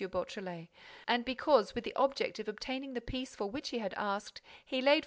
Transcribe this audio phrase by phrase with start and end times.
[0.09, 0.67] Beautrelet
[1.07, 4.81] and because, with the object of obtaining the peace for which he had asked, he
[4.81, 4.99] laid for M.